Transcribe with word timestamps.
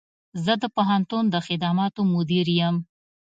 زه 0.43 0.53
د 0.61 0.63
پوهنتون 0.75 1.23
د 1.33 1.35
خدماتو 1.47 2.01
مدیر 2.13 2.47
یم 2.59 2.75